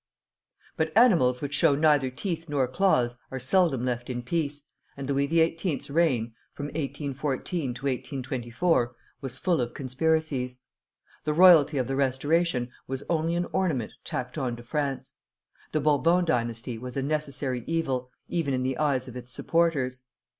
[0.77, 4.65] _But animals which show neither teeth nor claws are seldom left in peace,
[4.97, 10.61] and Louis XVIII.'s reign from 1814 to 1824 was full of conspiracies.
[11.23, 15.13] The royalty of the Restoration was only an ornament tacked on to France.
[15.71, 20.07] The Bourbon dynasty was a necessary evil, even in the eyes of its supporters.